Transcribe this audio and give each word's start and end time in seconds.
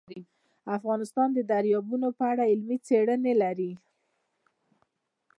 افغانستان 0.77 1.29
د 1.33 1.39
دریابونه 1.51 2.07
په 2.17 2.23
اړه 2.31 2.43
علمي 2.51 2.77
څېړنې 2.87 3.33
لري. 3.41 3.71